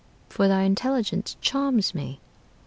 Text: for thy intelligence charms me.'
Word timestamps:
for 0.29 0.47
thy 0.47 0.63
intelligence 0.63 1.37
charms 1.41 1.93
me.' 1.93 2.19